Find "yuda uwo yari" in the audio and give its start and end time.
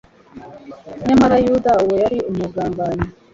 1.45-2.17